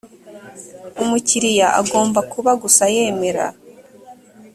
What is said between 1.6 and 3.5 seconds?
agomba kuba gusa yemera